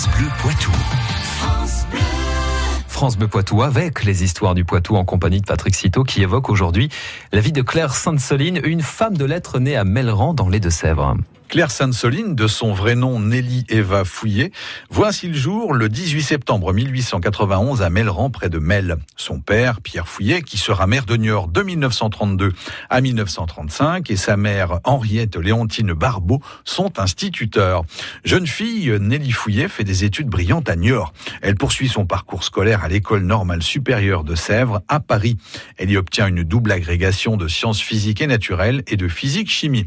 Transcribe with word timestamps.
France 0.00 0.16
Bleu 0.16 0.28
Poitou. 0.38 0.72
France 2.88 3.18
Bleu 3.18 3.28
avec 3.62 4.04
les 4.04 4.24
histoires 4.24 4.54
du 4.54 4.64
Poitou 4.64 4.96
en 4.96 5.04
compagnie 5.04 5.42
de 5.42 5.46
Patrick 5.46 5.74
Citeau 5.74 6.04
qui 6.04 6.22
évoque 6.22 6.48
aujourd'hui 6.48 6.88
la 7.32 7.40
vie 7.40 7.52
de 7.52 7.60
Claire 7.60 7.94
Sainte-Soline, 7.94 8.62
une 8.64 8.80
femme 8.80 9.18
de 9.18 9.26
lettres 9.26 9.58
née 9.58 9.76
à 9.76 9.84
Melran 9.84 10.32
dans 10.32 10.48
les 10.48 10.58
Deux-Sèvres. 10.58 11.16
Claire 11.50 11.72
Sainte-Soline, 11.72 12.36
de 12.36 12.46
son 12.46 12.72
vrai 12.72 12.94
nom 12.94 13.18
Nelly 13.18 13.64
Eva 13.68 14.04
Fouillet, 14.04 14.52
voit 14.88 15.08
ainsi 15.08 15.26
le 15.26 15.34
jour 15.34 15.74
le 15.74 15.88
18 15.88 16.22
septembre 16.22 16.72
1891 16.72 17.82
à 17.82 17.90
Melran, 17.90 18.30
près 18.30 18.48
de 18.48 18.60
Mel. 18.60 18.98
Son 19.16 19.40
père, 19.40 19.80
Pierre 19.80 20.06
Fouillet, 20.06 20.42
qui 20.42 20.58
sera 20.58 20.86
maire 20.86 21.06
de 21.06 21.16
Niort 21.16 21.48
de 21.48 21.60
1932 21.62 22.52
à 22.88 23.00
1935, 23.00 24.12
et 24.12 24.16
sa 24.16 24.36
mère, 24.36 24.78
Henriette 24.84 25.34
Léontine 25.34 25.92
Barbeau, 25.92 26.40
sont 26.64 27.00
instituteurs. 27.00 27.82
Jeune 28.22 28.46
fille, 28.46 28.96
Nelly 29.00 29.32
Fouillet 29.32 29.66
fait 29.66 29.82
des 29.82 30.04
études 30.04 30.28
brillantes 30.28 30.68
à 30.68 30.76
Niort. 30.76 31.12
Elle 31.42 31.56
poursuit 31.56 31.88
son 31.88 32.06
parcours 32.06 32.44
scolaire 32.44 32.84
à 32.84 32.88
l'école 32.88 33.22
normale 33.22 33.64
supérieure 33.64 34.22
de 34.22 34.36
Sèvres, 34.36 34.82
à 34.86 35.00
Paris. 35.00 35.36
Elle 35.78 35.90
y 35.90 35.96
obtient 35.96 36.28
une 36.28 36.44
double 36.44 36.70
agrégation 36.70 37.36
de 37.36 37.48
sciences 37.48 37.80
physiques 37.80 38.22
et 38.22 38.28
naturelles 38.28 38.84
et 38.86 38.96
de 38.96 39.08
physique-chimie. 39.08 39.84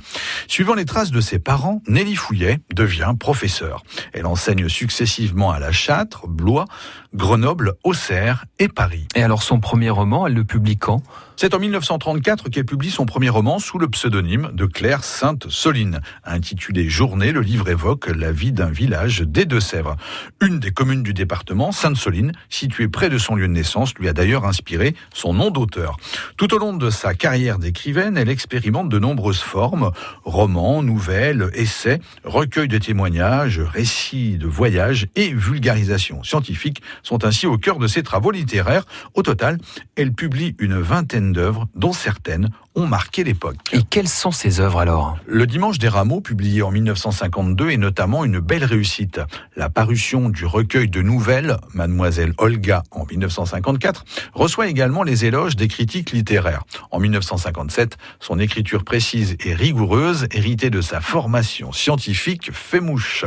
Suivant 0.50 0.74
les 0.74 0.84
traces 0.84 1.12
de 1.12 1.22
ses 1.22 1.40
Nelly 1.88 2.16
Fouillet 2.16 2.60
devient 2.74 3.14
professeure. 3.20 3.84
Elle 4.14 4.26
enseigne 4.26 4.70
successivement 4.70 5.52
à 5.52 5.60
La 5.60 5.72
Châtre, 5.72 6.28
Blois, 6.28 6.66
Grenoble, 7.16 7.74
Auxerre 7.84 8.46
et 8.58 8.68
Paris. 8.68 9.08
Et 9.16 9.22
alors 9.22 9.44
son 9.44 9.60
premier 9.60 9.92
roman, 9.92 10.26
elle 10.26 10.34
le 10.34 10.44
publie 10.44 10.78
quand? 10.78 11.04
C'est 11.36 11.54
en 11.54 11.60
1934 11.60 12.50
qu'elle 12.50 12.66
publie 12.66 12.92
son 12.92 13.06
premier 13.06 13.30
roman 13.30 13.60
sous 13.60 13.78
le 13.78 13.88
pseudonyme 13.88 14.52
de 14.54 14.66
Claire 14.66 15.04
Sainte-Soline. 15.04 16.00
Intitulé 16.24 16.90
Journée, 16.90 17.32
le 17.32 17.42
livre 17.42 17.70
évoque 17.70 18.08
la 18.08 18.32
vie 18.32 18.52
d'un 18.52 18.70
village 18.70 19.22
des 19.22 19.46
Deux-Sèvres. 19.46 19.96
Une 20.42 20.60
des 20.60 20.72
communes 20.72 21.04
du 21.04 21.14
département, 21.14 21.72
Sainte-Soline, 21.72 22.34
située 22.50 22.88
près 22.88 23.10
de 23.10 23.18
son 23.18 23.36
lieu 23.36 23.48
de 23.48 23.54
naissance, 23.54 23.94
lui 23.96 24.08
a 24.08 24.14
d'ailleurs 24.14 24.46
inspiré 24.46 24.96
son 25.14 25.34
nom 25.34 25.50
d'auteur. 25.50 25.98
Tout 26.38 26.54
au 26.54 26.58
long 26.58 26.74
de 26.74 26.90
sa 26.90 27.14
carrière 27.14 27.60
d'écrivaine, 27.60 28.18
elle 28.18 28.30
expérimente 28.30 28.90
de 28.90 29.00
nombreuses 29.00 29.42
formes, 29.42 29.92
romans, 30.24 30.82
nouvelles, 30.82 31.50
essais, 31.54 32.00
recueils 32.24 32.68
de 32.68 32.78
témoignages, 32.78 33.60
récits 33.60 34.38
de 34.38 34.48
voyages 34.48 35.08
et 35.16 35.34
vulgarisation 35.34 36.24
scientifique 36.24 36.82
sont 37.04 37.26
ainsi 37.26 37.46
au 37.46 37.58
cœur 37.58 37.78
de 37.78 37.88
ses 37.88 38.02
travaux 38.02 38.32
littéraires. 38.32 38.86
Au 39.14 39.22
total, 39.22 39.60
elle 39.96 40.14
publie 40.14 40.56
une 40.58 40.80
vingtaine 40.80 41.34
d'œuvres, 41.34 41.68
dont 41.76 41.94
certaines 41.94 42.50
ont 42.76 42.88
marqué 42.88 43.24
l'époque. 43.24 43.58
Et 43.72 43.84
quelles 43.84 44.08
sont 44.08 44.32
ces 44.32 44.60
œuvres 44.60 44.80
alors? 44.80 45.18
Le 45.28 45.46
Dimanche 45.46 45.78
des 45.78 45.88
Rameaux, 45.88 46.22
publié 46.22 46.62
en 46.62 46.72
1952, 46.72 47.72
est 47.72 47.78
notamment 47.78 48.26
une 48.26 48.40
belle 48.40 48.66
réussite. 48.66 49.22
La 49.56 49.70
parution 49.70 50.30
du 50.30 50.46
recueil 50.46 50.90
de 50.90 51.02
nouvelles, 51.02 51.58
Mademoiselle 51.74 52.34
Olga, 52.38 52.84
en 52.92 53.06
1954, 53.06 54.06
reçoit 54.34 54.68
également 54.68 55.04
les 55.04 55.26
éloges 55.26 55.56
des 55.56 55.68
critiques 55.68 56.12
littéraires. 56.12 56.64
En 56.92 57.00
1957, 57.00 57.98
son 58.20 58.40
écriture 58.40 58.84
précise 58.84 59.36
et 59.46 59.54
rigoureuse, 59.54 60.28
héritée 60.32 60.70
de 60.70 60.82
sa 60.82 61.02
formation 61.02 61.72
scientifique, 61.72 62.52
fait 62.52 62.80
mouche. 62.80 63.26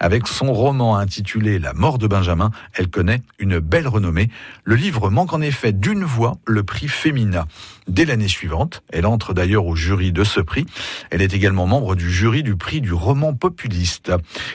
Avec 0.00 0.26
son 0.26 0.52
roman 0.52 0.96
intitulé 0.96 1.58
La 1.58 1.72
mort 1.72 1.98
de 1.98 2.06
Benjamin, 2.06 2.50
elle 2.72 2.88
connaît 2.88 3.22
une 3.38 3.58
belle 3.58 3.88
renommée. 3.88 4.30
Le 4.64 4.74
livre 4.74 5.10
manque 5.10 5.32
en 5.32 5.40
effet 5.40 5.72
d'une 5.72 6.04
voix 6.04 6.38
le 6.46 6.62
prix 6.62 6.88
Femina. 6.88 7.46
Dès 7.88 8.04
l'année 8.04 8.28
suivante, 8.28 8.82
elle 8.92 9.06
entre 9.06 9.34
d'ailleurs 9.34 9.66
au 9.66 9.76
jury 9.76 10.12
de 10.12 10.24
ce 10.24 10.40
prix. 10.40 10.66
Elle 11.10 11.22
est 11.22 11.34
également 11.34 11.66
membre 11.66 11.94
du 11.94 12.10
jury 12.10 12.42
du 12.42 12.56
prix 12.56 12.80
du 12.80 12.92
roman 12.92 13.34
populiste. 13.34 14.12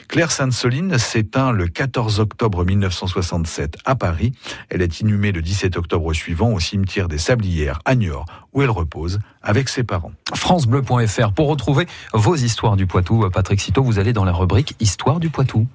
Claire 0.08 0.32
Sainte-Soline 0.32 0.98
s'éteint 0.98 1.52
le 1.52 1.66
14 1.66 2.20
octobre 2.20 2.64
1967 2.64 3.78
à 3.84 3.94
Paris. 3.94 4.32
Elle 4.68 4.82
est 4.82 5.00
inhumée 5.00 5.32
le 5.32 5.42
17 5.42 5.76
octobre 5.76 6.12
suivant 6.12 6.52
au 6.52 6.60
cimetière 6.60 7.08
des 7.08 7.18
Sablières 7.18 7.80
à 7.84 7.94
Niort, 7.94 8.26
où 8.52 8.62
elle 8.62 8.70
repose 8.70 9.20
avec 9.42 9.68
ses 9.68 9.82
parents. 9.82 10.12
FranceBleu.fr 10.34 11.32
pour 11.32 11.48
retrouver 11.48 11.86
vos 12.12 12.36
histoires 12.36 12.76
du 12.76 12.86
Poitou. 12.86 13.28
Patrick 13.30 13.60
Citeau, 13.60 13.82
vous 13.82 13.98
allez 13.98 14.12
dans 14.12 14.24
la 14.24 14.32
rubrique 14.32 14.74
Histoire 14.80 15.20
du 15.20 15.30
Poitou. 15.30 15.66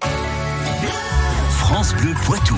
France 1.50 1.94
Bleu 1.96 2.14
Poitou. 2.26 2.56